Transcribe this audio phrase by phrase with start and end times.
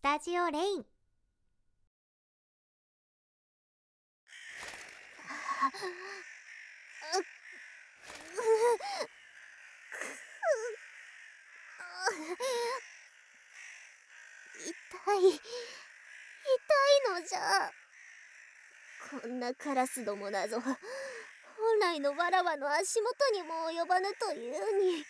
[0.00, 0.80] スタジオレイン。
[0.80, 0.86] 痛
[15.16, 15.40] い痛い
[17.20, 17.70] のじゃ。
[19.20, 20.58] こんなカラスどもなぞ。
[20.62, 20.74] 本
[21.78, 24.92] 来のわらわの足元にも及ばぬというに。
[24.94, 25.04] なん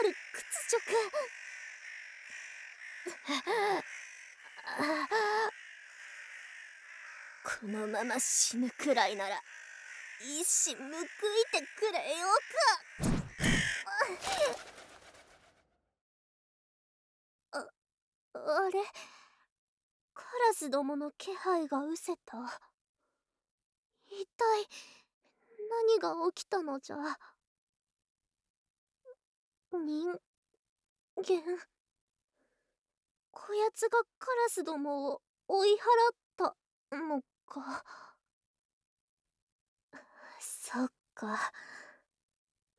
[0.00, 1.43] たる屈辱。
[7.44, 9.42] このまま死ぬくらいなら
[10.20, 10.88] 一矢報い
[11.52, 13.18] てくれようか
[17.52, 17.58] あ
[18.38, 18.82] あれ？
[20.14, 22.38] カラスどもの気配が失せた。
[24.08, 24.68] 一体
[25.98, 26.96] 何が起きたのじゃ？
[29.72, 30.20] 人
[31.16, 31.73] 間？
[33.34, 35.76] こやつがカラスどもを追い払っ
[36.36, 36.56] た。
[36.96, 37.84] のか。
[40.38, 41.52] そっか。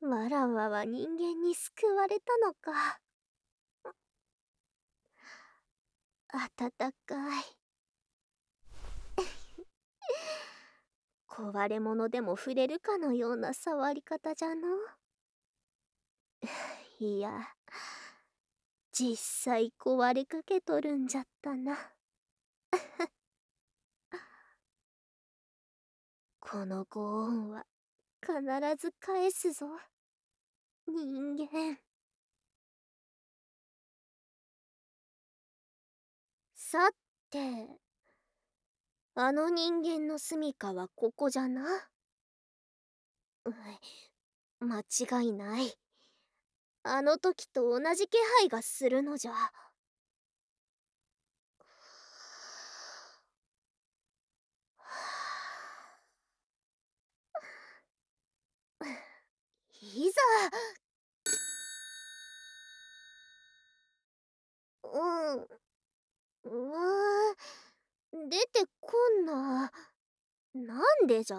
[0.00, 3.00] わらわは人間に救われたのか。
[6.56, 6.70] 暖
[7.06, 7.44] かい。
[11.28, 14.68] 壊れ物でも触れるかのような触り方じゃの。
[16.98, 17.54] いや。
[18.98, 21.76] 実際壊れかけとるんじゃったな。
[26.40, 27.66] このご恩は
[28.22, 28.34] 必
[28.78, 29.66] ず返すぞ。
[30.86, 31.78] 人間。
[36.54, 36.88] さ
[37.28, 37.38] て
[39.14, 41.90] あの人間の住処はここじゃな？
[44.60, 45.85] 間違いない。
[46.88, 49.32] あの時と同じ気配がするのじゃ。
[59.82, 60.20] いざ。
[64.84, 65.48] うん。
[66.44, 67.36] うわ
[68.12, 69.72] 出てこんな。
[70.54, 71.38] なんでじゃ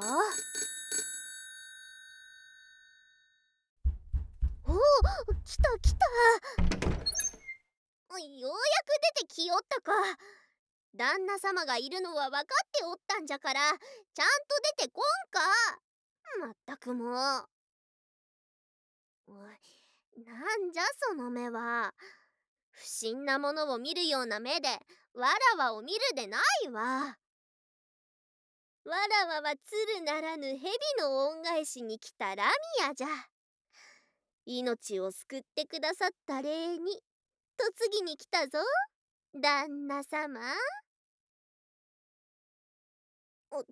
[4.66, 4.74] お
[5.34, 6.06] 来た来た。
[8.20, 8.58] ようやく
[9.16, 9.92] 出てきよったか。
[10.96, 13.84] 旦那様がいるのは分かっておったんじゃからちゃんと
[14.78, 15.40] 出てこんか。
[16.40, 17.14] まったくもう。
[20.26, 21.94] なんじゃその目は。
[22.72, 24.70] 不審なものを見るような目で
[25.14, 25.28] わ
[25.58, 27.18] らわを見るでないわ。
[28.86, 30.62] わらわは鶴ならぬ蛇
[31.00, 33.08] の恩返しに来たラミアじゃ。
[34.50, 37.02] 命を救ってくださった礼に
[37.60, 38.60] 嫁ぎに来たぞ
[39.34, 40.40] 旦那様。
[43.52, 43.68] おた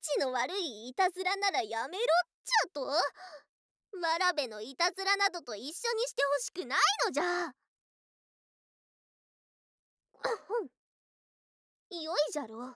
[0.00, 2.06] ちの悪いいたずらならやめろっ
[2.44, 2.80] ちゃと。
[2.82, 7.54] わらべのいたずらなどと一緒にしてほしくないのじゃ。
[12.02, 12.74] よいじゃろ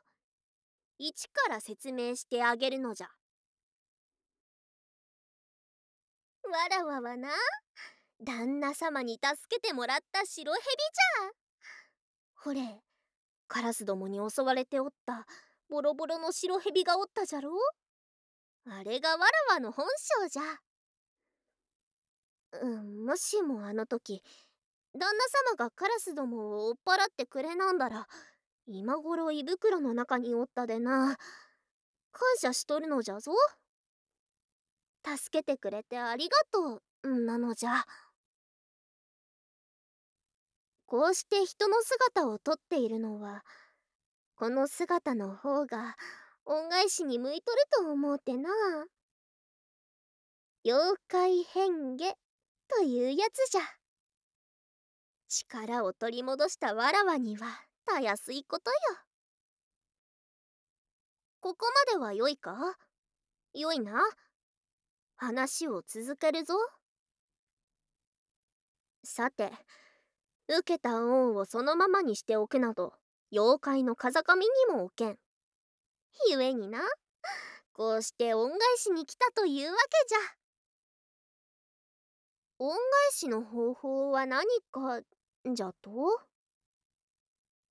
[0.99, 3.09] 一から説明してあげるのじゃ。
[6.53, 7.29] わらわはな
[8.23, 11.33] 旦那様に助けてもらった白蛇じゃ。
[12.37, 12.81] ほれ
[13.49, 15.27] カラスどもに襲われておった
[15.69, 17.51] ボロボロの白蛇がおったじゃろ。
[18.67, 19.87] あれがわらわの本
[20.23, 20.43] 性じゃ。
[22.63, 24.23] うんもしもあの時
[24.95, 25.09] 旦那
[25.57, 28.07] 様がカラスどもを追っ払ってくれなんだら
[28.67, 31.17] 今頃胃袋の中におったでな。
[32.13, 33.33] 感謝しとるのじゃぞ。
[35.05, 37.09] 助けてくれてありがとう。
[37.27, 37.85] なのじゃ。
[40.87, 43.45] こうして人の姿をとっているのは
[44.37, 45.97] この姿の方が
[46.45, 48.51] 恩返しに向いとると思うてな。
[50.65, 52.05] 妖怪変化
[52.69, 53.61] というやつじゃ。
[55.29, 57.47] 力を取り戻したわらわには
[57.85, 58.77] たやすいことよ。
[61.41, 62.77] ここまではよいか？
[63.53, 64.01] よいな。
[65.17, 66.55] 話を続けるぞ。
[69.05, 69.53] さて
[70.49, 72.95] 受けた恩をそのままにしておくなど
[73.33, 75.19] 妖怪の風上にも置けん。
[76.31, 76.81] ゆえにな
[77.73, 80.19] こうして恩返しに来たというわけじゃ。
[82.61, 82.79] 恩返
[83.13, 85.01] しの方法は何か
[85.53, 85.91] じゃと？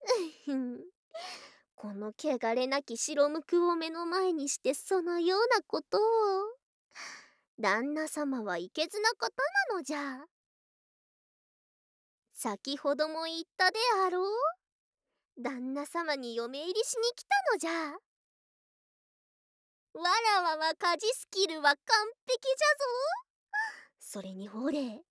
[1.75, 6.62] この汚れなき白無垢を目の前にしてそのようなことを。
[7.59, 9.29] 旦那様はいけずな方
[9.69, 10.25] なのじゃ。
[12.33, 14.31] 先ほども言ったであろう。
[15.41, 17.97] 旦那様に嫁入りしに来たのじゃ。
[19.93, 21.77] わらわは家事スキルは完
[22.27, 22.85] 璧じゃぞ。
[23.99, 25.01] それにほれ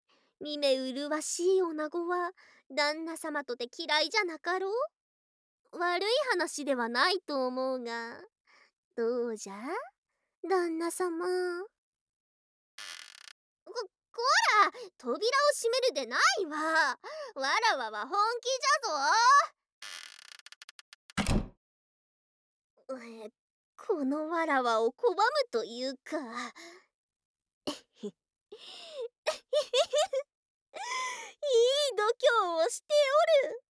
[0.40, 2.32] 見目麗しい女子は
[2.68, 5.78] 旦那様とて嫌いじゃなかろう。
[5.78, 8.20] 悪い話ではないと思うが。
[8.96, 9.54] どうじゃ？
[10.48, 11.24] 旦那様。
[13.64, 13.78] ここ
[14.64, 15.18] ら扉を
[15.54, 16.98] 閉めるでないわ。
[17.34, 23.02] わらわは本気じゃぞ。
[23.24, 23.30] え
[23.76, 25.20] このわらわを拒む
[25.50, 26.16] というか。
[27.96, 28.12] い
[31.54, 31.58] い
[31.96, 32.86] 度胸をして
[33.44, 33.62] おる。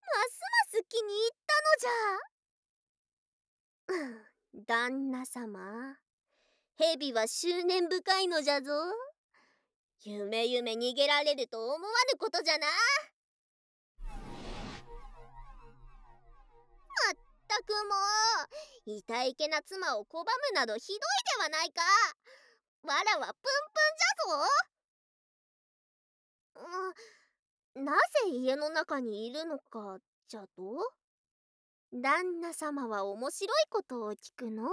[0.00, 0.48] ますま
[0.78, 3.90] す気に入ったのじゃ。
[4.66, 5.98] 旦那様
[6.76, 8.72] 蛇は執念深いのじゃぞ。
[10.06, 11.78] 夢夢逃げられると思わ
[12.12, 12.66] ぬことじゃな。
[12.66, 12.72] ま
[17.10, 17.16] っ
[17.48, 17.94] たくも
[18.86, 20.98] う痛いけな妻を拒むなどひどい
[21.38, 21.82] ではないか。
[22.82, 26.68] わらはプンプンじゃ
[27.78, 27.80] ぞ。
[27.80, 29.98] んなぜ家の中にいるのか
[30.28, 30.92] じゃと。
[31.92, 34.64] 旦那様は面白いことを聞くの。
[34.64, 34.70] う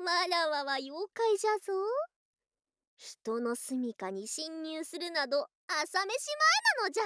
[0.00, 1.72] わらわは妖怪じゃぞ。
[2.96, 6.06] 人の住処に侵入するなど朝飯前
[6.78, 7.04] なのじゃ。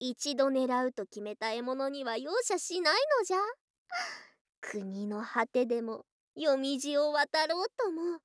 [0.00, 3.38] 一度狙うと決めた獲物には容赦しないのじゃ。
[4.60, 8.18] 国の果てでも夜道を渡ろうとも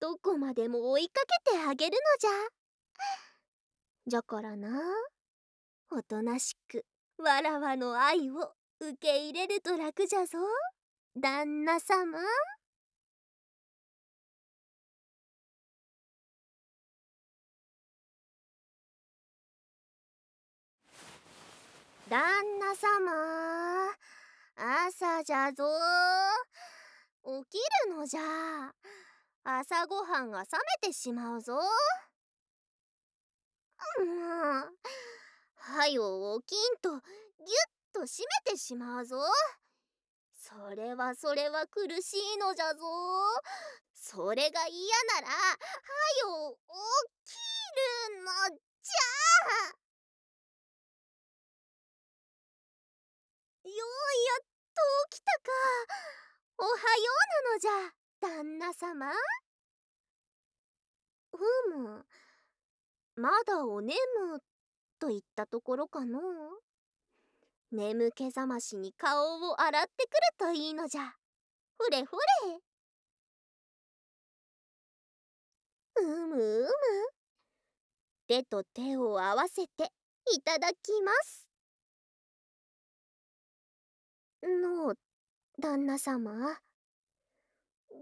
[0.00, 2.30] どこまでも追いかけてあげるのじゃ。
[4.08, 4.80] じゃからな
[5.90, 6.84] おとなしく
[7.18, 10.38] わらわの愛を受け入れると楽じゃぞ。
[11.14, 12.18] 旦那様？
[22.08, 23.96] 旦那様？
[24.56, 25.64] 朝じゃぞ
[27.24, 27.58] 起き
[27.88, 28.20] るのじゃ。
[29.42, 30.46] 朝ごはんが冷
[30.82, 31.60] めてしまうぞも
[33.98, 34.70] う
[35.56, 37.00] はよ起きんとぎゅっ
[37.92, 39.16] と閉めてしまうぞ
[40.50, 42.80] それはそれは苦しいのじゃぞ。
[43.94, 45.34] それが嫌ならは
[46.26, 47.38] よ起き
[48.10, 48.32] るの
[48.82, 49.78] じゃ。
[53.68, 54.44] ようやっ
[54.74, 55.52] と起きたか。
[56.58, 59.06] おはようなのじゃ旦那様。
[61.30, 61.38] ふ
[61.78, 62.04] む。
[63.14, 63.94] まだおね
[64.32, 64.42] む
[64.98, 66.18] といったところかの。
[67.72, 71.14] 眠気覚ましに顔を洗ってくるといいのじゃ。
[71.78, 72.60] ふれふれ。
[76.02, 76.68] うむうむ。
[78.26, 79.92] 手と手を合わせて
[80.32, 81.46] いただきます。
[84.42, 84.94] の
[85.60, 86.32] 旦那様。
[87.88, 87.96] ご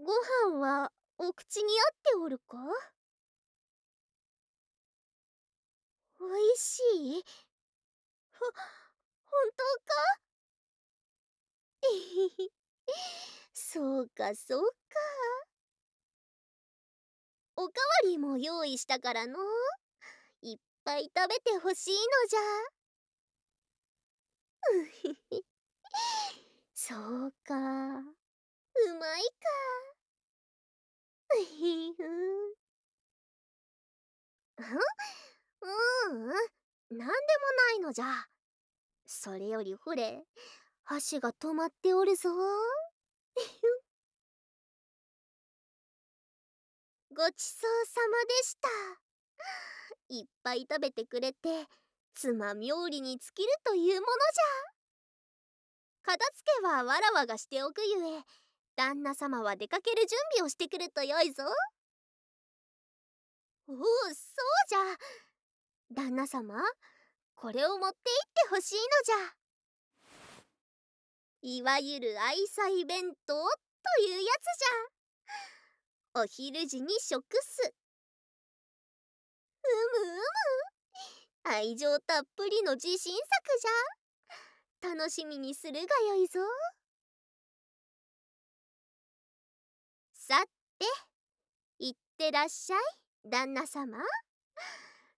[0.51, 2.57] 飯はお口に合っておるか？
[6.21, 7.23] おいしい。
[8.39, 8.78] ほ、本
[9.31, 10.19] 当か、
[13.53, 14.99] そうかそうか。
[17.55, 19.37] おかわりも用意したからの？
[20.41, 22.39] いっぱい食べてほしいのじゃ。
[26.73, 26.95] そ
[27.27, 27.55] うか。
[27.55, 29.29] うまいか。
[31.45, 32.53] ひふん。
[35.61, 36.37] うん、なん
[36.89, 38.27] でもないのじゃ。
[39.11, 40.23] それよりほれ、
[40.83, 42.29] 箸が止まっておるぞ。
[47.09, 48.69] ごちそうさまでした。
[50.09, 51.65] いっぱい食べてくれて、
[52.13, 54.13] 妻冥利に尽きるというもの
[56.03, 56.13] じゃ。
[56.13, 58.23] 片付けはわらわがしておくゆえ、
[58.75, 61.45] 旦那様は出かける準備をしてくるとよいぞ
[63.67, 64.15] おおそう
[64.67, 64.97] じゃ
[65.95, 66.61] 旦那様
[67.41, 69.33] これを持って行ってほしいのじゃ。
[71.41, 73.39] いわゆる愛妻弁当と
[74.01, 74.43] いうやつ
[76.13, 76.21] じゃ。
[76.23, 77.73] お昼時に食す。
[79.63, 79.67] う
[80.03, 80.21] むうむ。
[81.55, 83.23] 愛情たっぷりの自信作
[84.81, 84.93] じゃ。
[84.93, 86.41] 楽しみにするがよいぞ。
[90.13, 90.43] さ
[90.77, 90.85] て
[91.79, 93.97] いってらっしゃい旦那様。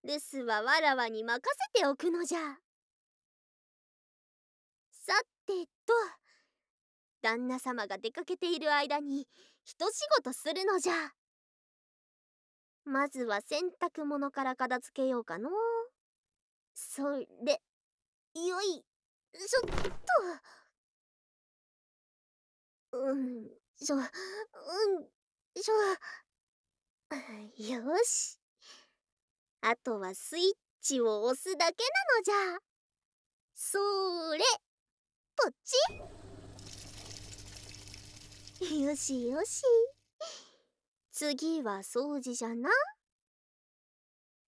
[0.03, 1.39] 留守はわらわに任
[1.73, 2.39] せておくのじゃ。
[4.91, 5.13] さ
[5.45, 5.93] てと
[7.21, 9.27] 旦那様が出かけている間に
[9.63, 10.93] 一仕事するのじゃ。
[12.83, 15.51] まずは洗濯物から片付けようかの。
[16.73, 17.61] それ
[18.33, 18.83] よい
[19.35, 19.69] しょっ
[22.91, 22.97] と。
[22.97, 24.01] うんしょうん
[25.61, 25.73] しょ。
[27.73, 28.40] よし。
[29.63, 30.43] あとはスイッ
[30.81, 32.59] チを押すだけなのじゃ。
[33.53, 33.77] そ
[34.35, 34.43] れ。
[35.35, 35.75] ポチ
[38.83, 39.61] よしよし。
[41.11, 42.71] 次は掃除じゃな。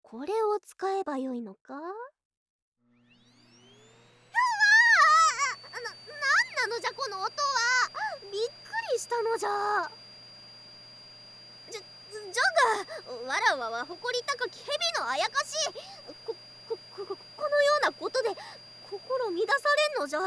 [0.01, 1.75] これを使えばよいのか？
[1.75, 1.84] うわ
[5.74, 7.29] な、なんなのじゃこの音は。
[8.32, 8.41] びっく
[8.93, 10.02] りしたのじゃじゃ、
[12.34, 12.44] じゃ
[13.06, 14.68] がわらわは誇り高き蛇
[15.00, 15.54] のあやかし。
[16.25, 16.36] こ、
[16.68, 18.30] こ、こ、このようなことで
[18.90, 20.20] 心乱されんのじゃ。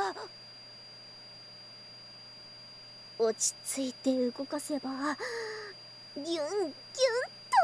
[3.19, 4.91] 落ち着いて動かせば。
[4.91, 7.57] ギュンギュンと。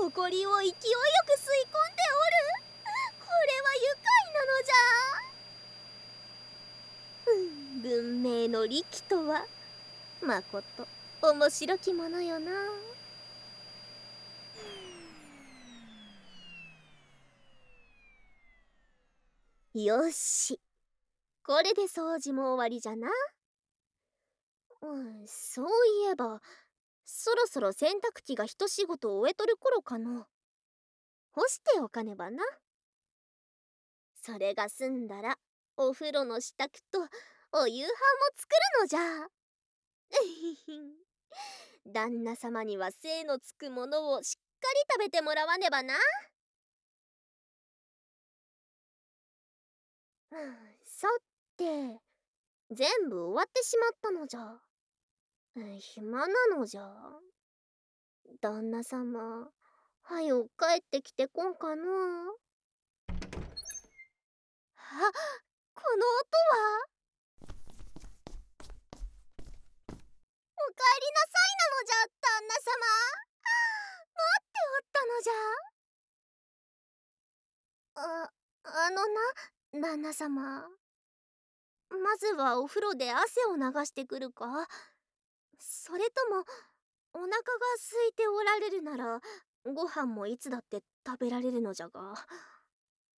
[0.00, 2.64] 誇りを勢いよく吸い込んでおる。
[3.20, 4.84] これは愉快なのじゃ。
[7.26, 9.44] うん文明の利器とは。
[10.22, 10.99] まこと。
[11.22, 12.50] 面白きものよな。
[19.74, 20.58] よし。
[21.44, 23.08] これで掃除も終わりじゃな。
[24.82, 25.68] うんそうい
[26.10, 26.40] えば
[27.04, 30.26] そろそろ洗濯機が一仕事終えとる頃かの。
[31.32, 32.42] 干しておかねばな。
[34.22, 35.36] それが済んだら
[35.76, 37.00] お風呂の支度と
[37.52, 37.90] お夕飯も
[38.36, 39.00] 作るのじゃ。
[41.86, 45.94] 旦那様には精のつくものをしっかり食べてもらわねばな。
[50.84, 51.08] さ
[51.56, 52.00] て
[52.70, 54.60] 全部終わってしまったのじゃ。
[55.78, 56.88] 暇なのじゃ。
[58.40, 59.50] 旦那様
[60.02, 61.82] はよ帰ってきてこんかの
[64.76, 65.12] あ
[65.74, 66.36] この音
[66.86, 66.99] は？
[70.62, 72.76] おかえりなさいなのじゃ旦那様。
[74.14, 75.34] 待っておったのじゃ。
[77.94, 78.30] あ
[78.86, 80.68] あのな旦那様。
[81.90, 84.68] まずはお風呂で汗を流してくるか。
[85.58, 86.44] それとも
[87.12, 87.34] お腹が
[87.90, 89.20] 空いておられるなら
[89.64, 92.14] ご飯もいつだって食べられるのじゃが。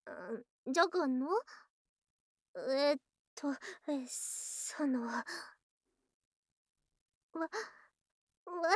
[0.06, 1.28] うんじゃがの？
[2.70, 2.96] えっ
[3.34, 3.48] と
[4.06, 5.08] その
[7.34, 7.48] わわ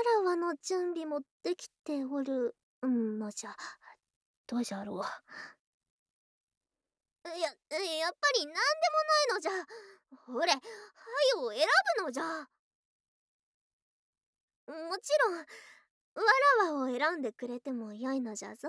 [0.02, 2.54] らわの準備もできておる。
[2.82, 3.56] のじゃ
[4.46, 4.98] どうじゃろう。
[7.24, 8.62] ややっぱり何でも
[9.08, 9.52] ないのじゃ。
[10.26, 11.66] ほれはよ選
[11.98, 12.24] ぶのじゃ。
[14.68, 15.44] もちろんわ
[16.64, 18.68] らわを選んでくれてもよいのじゃぞ。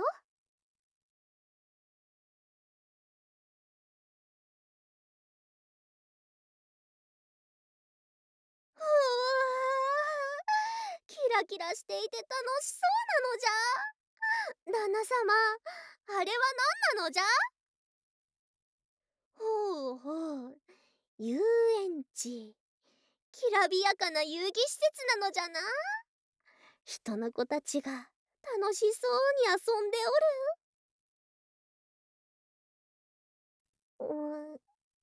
[8.75, 8.81] ふ
[11.17, 12.29] キラキラしていて楽
[12.61, 13.49] しそうなのじゃ。
[14.71, 15.33] 旦那様
[16.19, 16.37] あれは
[16.93, 17.23] 何なのじゃ。
[19.35, 20.57] ほうほう
[21.17, 22.55] 遊園地。
[23.31, 25.59] きらびやかな遊戯施設なのじゃな。
[26.85, 29.57] 人の子たちが楽しそうに遊
[29.87, 29.97] んで
[33.99, 34.13] おる。
[34.51, 34.57] うん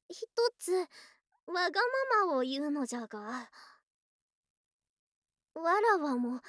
[0.08, 0.28] 一
[0.60, 1.80] つわが
[2.20, 3.50] ままを言うのじゃが。
[5.54, 6.40] わらわも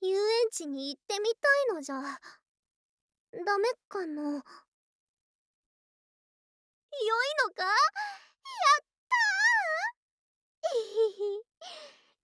[0.00, 1.96] 遊園地に行ってみたいのじゃ。
[3.32, 4.42] ダメかのよい
[7.46, 7.64] のか？
[7.64, 8.84] やっ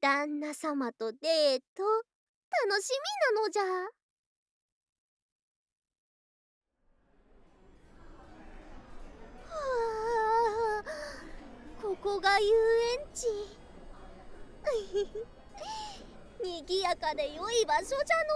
[0.00, 1.82] た 旦那様とデート
[2.66, 3.62] 楽しみなのじゃ。
[3.64, 3.88] は
[10.80, 12.54] あここが遊
[13.00, 13.28] 園地。
[16.42, 18.35] にぎやかで良い場所じゃの。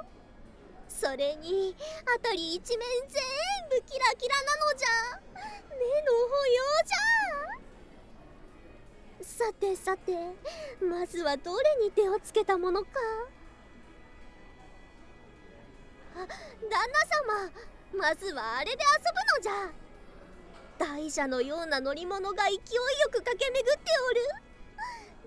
[0.00, 0.06] う
[0.88, 1.74] それに
[2.20, 3.22] 辺り一面全
[3.70, 4.88] 部キラキラなのじゃ。
[5.70, 7.02] 目の保養じゃ。
[9.24, 10.12] さてさて
[10.80, 12.88] まずはどれに手をつけたものか。
[16.14, 16.28] あ旦
[16.70, 17.06] 那
[17.40, 17.50] 様
[17.98, 19.72] まずはあれで遊ぶのじゃ。
[20.78, 22.60] 大蛇のような乗り物が勢いよ
[23.10, 24.51] く駆け巡っておる。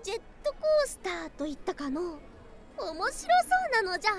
[0.06, 2.00] ジェットコースターといったかの？
[2.00, 2.20] 面
[2.78, 3.26] 白そ
[3.80, 4.12] うなのじゃ。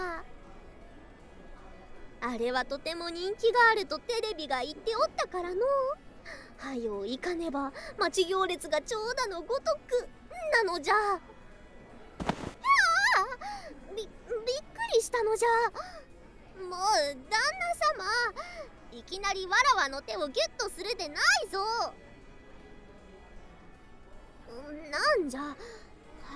[2.20, 5.62] あれはとても人気があるとテレビが言っておったからの。
[6.58, 10.10] はよ行かねば待ち行列が長蛇のごとく
[10.65, 10.94] なのじゃ。
[13.96, 14.12] びっく
[14.94, 15.48] りしたのじゃ。
[16.67, 16.79] もう
[17.29, 17.39] 旦那
[18.91, 21.60] 様いきなりわらわの手をギュッとするでないぞ。
[24.88, 25.56] なんじゃ？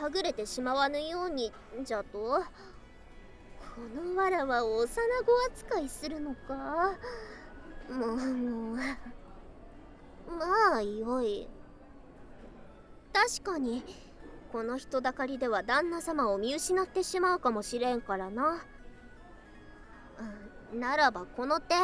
[0.02, 1.52] はぐれてしまわぬように
[1.84, 2.18] じゃと？
[2.18, 2.44] こ
[3.96, 4.92] のわらわを幼子
[5.54, 6.98] 扱いするのか？
[7.90, 8.84] もうもうま
[10.78, 11.48] あよい。
[13.14, 13.84] 確かに
[14.52, 18.64] この人だかりでは旦那様を見失ってしまうかもしれんからな、
[20.74, 21.76] うん、ならばこの手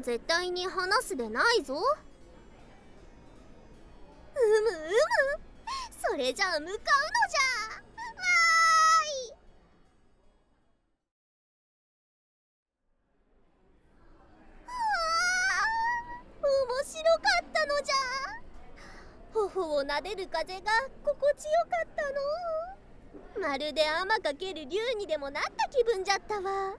[0.00, 1.74] 絶対に離すでないぞ。
[1.74, 1.82] うむ
[4.54, 4.58] う
[5.38, 5.42] む。
[6.10, 6.80] それじゃあ向かうのじゃ。
[6.80, 9.34] わーい。
[16.42, 16.50] 面
[16.84, 17.94] 白かったのじゃ。
[19.32, 20.70] 頬を撫でる風が
[21.04, 22.02] 心地よかった
[23.40, 23.48] の。
[23.48, 26.76] まるで天かける竜にでもなった気分じゃったわ。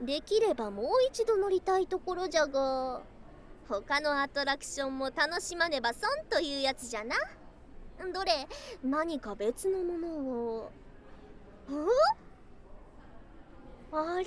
[0.00, 3.02] できればもう一度乗りたいところじゃが。
[3.68, 7.16] 他のアトラクションも楽しまねば損というやつじゃな。
[8.12, 8.46] どれ？
[8.82, 10.72] 何か別のものを。
[13.92, 14.26] あれは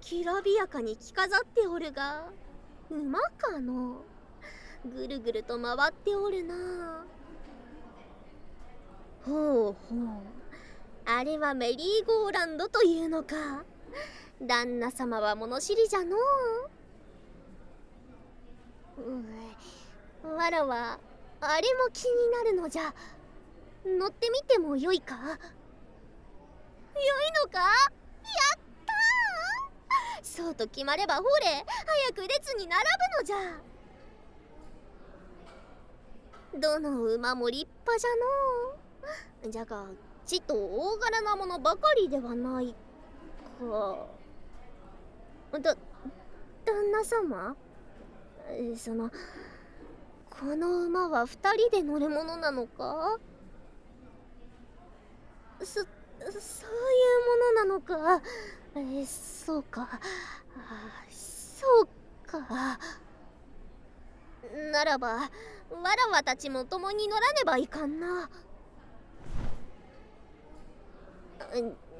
[0.00, 2.24] きらびやかに着飾っておるが
[2.90, 4.02] 馬かの？
[4.84, 7.04] ぐるぐると回っておるな。
[9.24, 9.74] ほうほう。
[11.06, 13.64] あれはメリーゴーランドというのか。
[14.42, 16.20] 旦那様は物知りじゃのう。
[18.96, 20.98] うわらは
[21.40, 22.94] あれも気になるのじゃ。
[23.84, 25.14] 乗ってみてもよいか？
[25.14, 25.36] よい
[27.44, 27.58] のか？
[27.58, 27.66] や
[28.56, 28.92] った
[30.22, 31.64] そうと決まればほれ
[32.08, 33.36] 早く列に並ぶのじゃ。
[36.58, 38.10] どの馬も立派じゃ
[39.44, 39.84] のじゃが
[40.24, 42.74] ちと大柄なものばかりではない
[43.60, 44.06] か。
[45.60, 45.76] だ
[46.64, 47.56] 旦那様？
[48.76, 49.10] その
[50.30, 51.28] この馬は2
[51.68, 53.18] 人で乗るものなのか？
[55.60, 55.88] そそういう
[57.28, 58.22] ものなのか？
[58.76, 59.88] えそうか。
[61.10, 61.86] そう
[62.26, 62.78] か。
[64.72, 65.28] ならばわ
[65.96, 68.28] らわたちも共に乗らねばいかんな。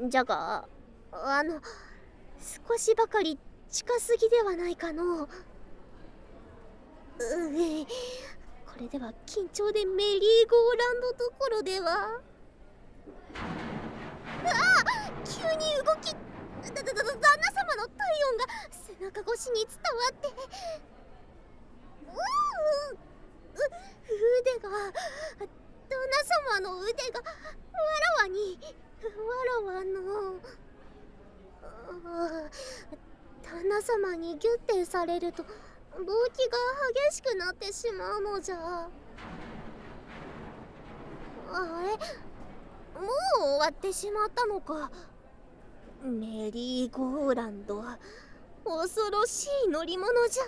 [0.09, 0.67] じゃが
[1.13, 1.61] あの
[2.69, 3.39] 少しばかり
[3.71, 5.23] 近すぎではないかの。
[5.23, 5.29] う
[7.19, 7.87] う
[8.67, 12.21] これでは緊張でメリーゴーランドどころでは。
[14.45, 14.85] ああ
[15.25, 16.13] 急に動き。
[16.13, 20.29] だだだ旦那様の体温が背中越しに伝わって。
[22.07, 22.11] う
[22.93, 27.27] う腕が旦那様の腕がわ
[28.19, 28.59] らわに
[29.05, 29.11] わ
[29.45, 29.95] らわの。
[33.43, 35.45] 旦那様にギュッてされると
[35.99, 36.59] 動悸が
[37.09, 38.57] 激しくなってしまうのじゃ。
[38.57, 38.91] あ
[41.83, 41.91] れ？
[43.01, 44.91] もう終わってしまったのか。
[46.03, 47.83] メリーゴーランド
[48.65, 50.43] 恐ろしい乗り物じゃ。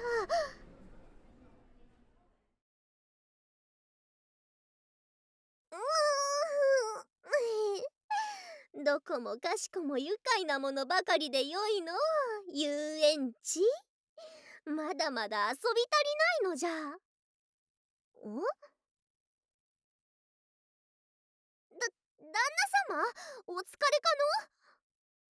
[8.84, 11.92] どこもかしこも愉快なものばかりでよいの？
[12.52, 13.60] 遊園地？
[14.66, 16.70] まだまだ遊び足りないのじゃ。
[18.22, 18.42] お？
[21.70, 21.86] だ
[22.18, 23.04] 旦那様？
[23.46, 24.10] お疲れか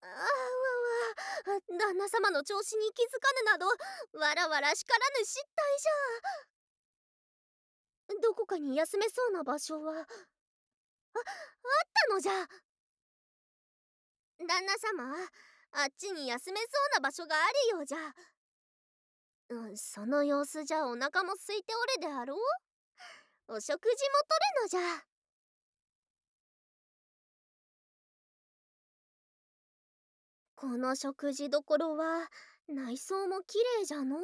[0.02, 0.08] の？
[0.08, 1.60] あわわ。
[1.78, 3.66] 旦那様の調子に気づかぬなど
[4.20, 5.78] わらわらしからぬ失態
[8.10, 8.20] じゃ。
[8.20, 9.94] どこかに休めそうな場所は？
[9.94, 10.06] ああっ
[12.08, 12.32] たのじゃ。
[14.46, 15.14] 旦那様
[15.72, 17.38] あっちに休めそうな場所があ
[17.72, 17.98] るようじゃ。
[19.76, 22.38] その様子じゃお腹も空いておるであろう？
[23.54, 25.04] お食事もとるのじゃ。
[30.56, 32.28] この食事どころは
[32.68, 34.20] 内装もきれいじゃのう、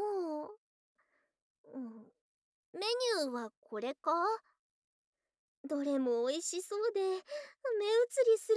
[1.75, 1.83] うん、
[2.73, 2.81] メ
[3.23, 4.13] ニューはこれか？
[5.69, 7.21] どれもおいしそうで目移
[8.31, 8.57] りする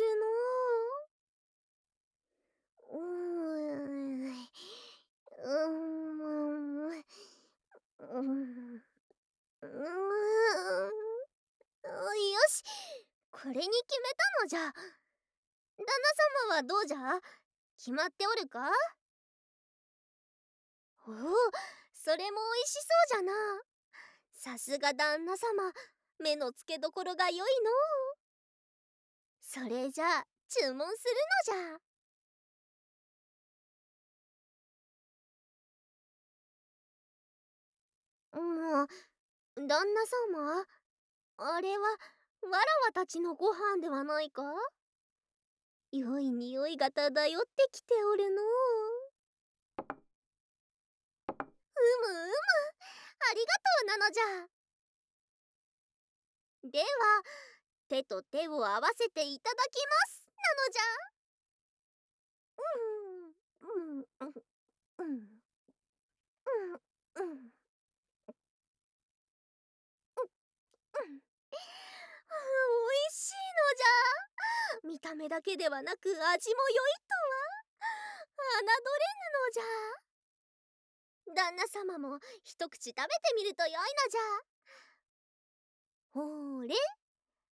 [2.91, 2.97] のう。
[2.97, 4.21] うん
[5.43, 6.10] うん。
[8.11, 8.81] うん。
[12.31, 12.63] よし。
[13.31, 14.59] これに決めたのじゃ。
[14.61, 14.73] 旦
[15.77, 15.85] 那
[16.49, 17.19] 様はどうじゃ？
[17.77, 18.71] 決まっておるか？
[21.07, 21.15] おお
[21.93, 22.79] それもおいしそ
[23.19, 23.33] うじゃな。
[24.33, 25.71] さすが旦那様。
[26.19, 27.71] 目の付けどころが良いの。
[29.41, 31.13] それじゃあ注文する
[31.55, 31.90] のじゃ。
[38.33, 38.87] もう
[39.67, 40.65] 旦那様？
[41.37, 41.97] あれはわ
[42.51, 44.43] らわたちのご飯ではないか？
[45.91, 48.41] 良い匂いが漂ってきておるの。
[49.81, 49.83] う
[51.43, 52.31] むうむ
[53.29, 54.23] ありがとうなのじゃ。
[56.63, 56.85] では
[57.89, 60.83] 手と手を合わせていただきますなのじゃ。
[62.57, 64.33] うんうんうん
[64.97, 65.07] うん
[67.15, 67.51] うんうん
[72.33, 73.37] おいしいの
[73.77, 77.39] じゃ見た目だけではなく味も良いとは。
[78.59, 79.63] 侮れぬのじゃ。
[81.33, 84.21] 旦那様も一口食べてみるとよいのじゃ。
[86.11, 86.75] ほーれ。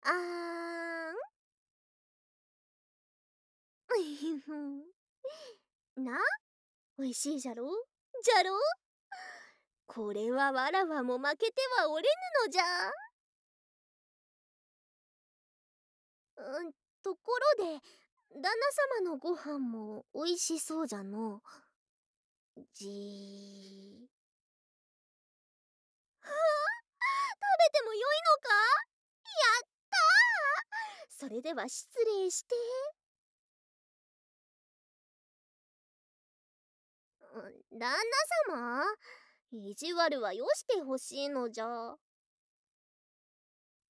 [0.04, 1.12] あー
[5.98, 6.06] ん。
[6.06, 6.18] な？
[6.98, 7.66] おいしいじゃろ？
[8.24, 8.54] じゃろ？
[9.88, 12.64] これはわらわも負けてはおれぬのじゃ。
[16.38, 16.85] うん。
[17.06, 17.20] とこ
[17.60, 17.80] ろで
[18.34, 18.50] 旦那
[19.06, 21.40] 様のご飯もおいしそうじゃの。
[22.74, 24.08] じー。
[26.22, 28.50] は あ食べてもよいのか？
[29.24, 31.30] やったー！
[31.30, 31.88] それでは失
[32.24, 32.56] 礼して。
[37.72, 37.92] 旦
[38.50, 38.84] 那様？
[39.52, 41.68] 意地悪はよしてほしいのじゃ。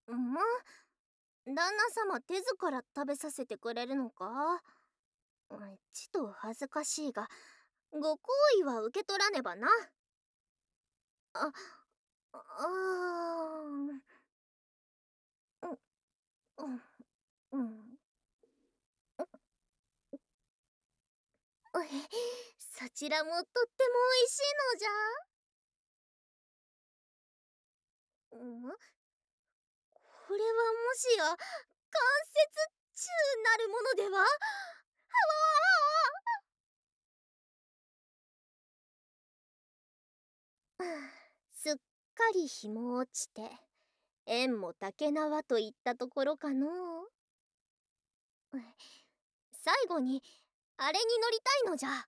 [0.08, 0.42] ま
[1.48, 4.62] 旦那様手ずから食べさせてくれるのか？
[5.94, 7.28] ちと恥ずかしいが
[7.92, 9.68] ご好意は受け取らねばな。
[11.34, 11.52] あ
[12.34, 12.38] あ
[13.62, 13.68] う
[15.68, 15.78] ん
[16.58, 16.82] うん
[17.52, 17.98] うん。
[22.60, 23.56] そちらもとっても
[24.12, 24.42] おいしい
[24.74, 24.90] のじゃ。
[28.72, 28.76] ん？
[30.28, 31.38] これはもしや関
[32.34, 32.50] 節
[32.96, 33.12] 中
[33.44, 34.18] なるものでは？
[34.20, 34.30] はわ
[41.54, 41.80] すっか
[42.34, 43.52] り日も落ちて
[44.26, 46.68] 縁も竹縄といったところかの。
[49.52, 50.24] 最後に
[50.78, 52.08] あれに乗りたいのじゃ。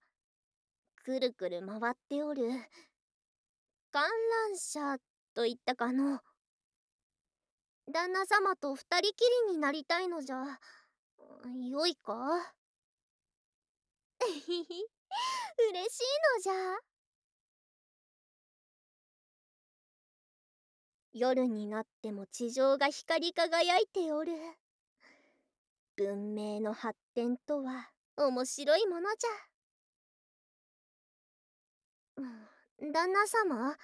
[1.03, 2.49] くるくる回っておる。
[3.91, 4.97] 観覧車
[5.35, 6.19] といったかの。
[7.89, 9.15] 旦那様と二人き
[9.47, 10.59] りになりたいのじゃ。
[11.69, 12.53] よいか？
[14.19, 16.03] 嬉しい
[16.35, 16.53] のじゃ。
[21.13, 24.33] 夜になっても地上が光り輝いておる。
[25.95, 32.23] 文明の発展とは面白いものじゃ。
[32.91, 33.75] 旦那様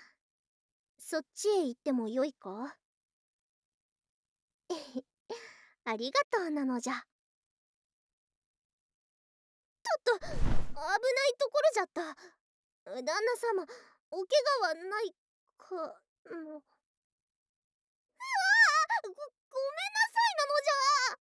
[0.99, 2.77] そっちへ行ってもよいか？
[5.85, 6.93] ありがとうなのじゃ。
[9.83, 12.01] ちょっと危ないところじゃった。
[12.85, 13.63] 旦那様
[14.11, 15.15] お怪我はない
[15.57, 15.75] か。
[15.75, 15.83] もう。
[16.33, 16.61] うわ
[19.03, 21.17] ごごめんなさいなのじゃ。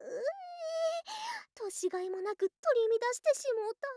[0.00, 0.30] うえ
[1.54, 3.88] 年がいもなく取り乱してしもうた。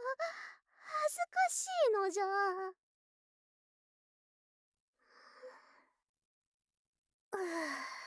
[0.75, 2.25] 恥ずかしいのじゃ。
[7.33, 8.02] うぅ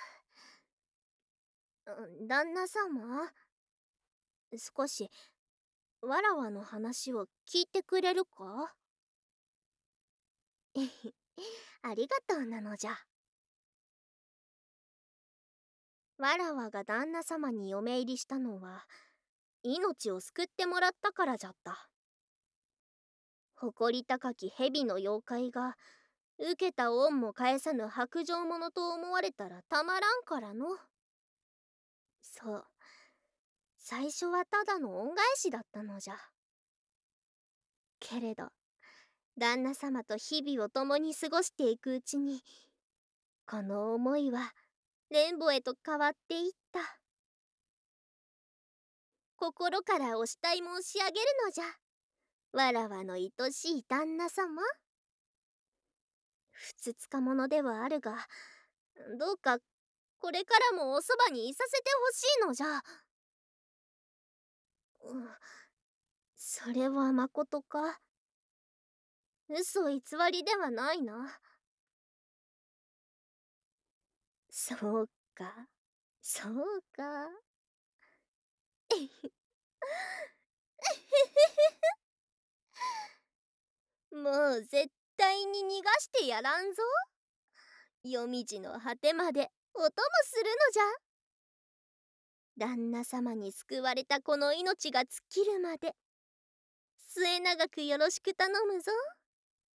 [2.27, 3.31] 旦那様？
[4.59, 5.11] 少し
[6.01, 8.75] わらわの話を聞いてくれるか？
[11.83, 12.97] ありがとうなのじゃ。
[16.19, 18.87] わらわが旦那様に嫁入りしたのは
[19.63, 21.89] 命を救ってもらったからじゃった。
[23.57, 25.77] 誇り高き蛇の妖怪が
[26.39, 30.67] 受けた恩も返さぬ白状者と思われたらたまらんからの。
[32.39, 32.65] そう。
[33.79, 36.17] 最初はただの恩返しだったのじゃ。
[37.99, 38.49] けれど
[39.39, 42.43] 旦那様と日々を共に過ごしていくうちに
[43.47, 44.53] この思いは
[45.11, 46.81] 連母へと変わっていった。
[49.37, 51.65] 心からお慕い申し上げるのじゃ。
[52.53, 54.63] わらわの愛しい旦那様。
[56.51, 58.17] ふつつか者ではあるが
[59.19, 59.59] どうか
[60.19, 62.83] これからもおそばにいさせてほしいのじゃ、
[65.05, 65.29] うん、
[66.37, 68.01] それはまことか。
[69.49, 70.01] 嘘偽
[70.31, 71.41] りではないな。
[74.51, 75.69] そうか。
[76.21, 77.03] そうか。
[78.91, 79.31] えへへ
[84.11, 86.83] もう絶対に逃がしてやらんぞ。
[88.03, 89.51] 夜道の果てまで。
[89.79, 89.91] お供
[90.25, 90.83] するのじゃ。
[92.59, 95.95] 旦那様に救われたこの命が尽きるまで
[97.09, 98.91] 末永くよろしく頼むぞ。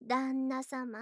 [0.02, 1.00] 旦那様。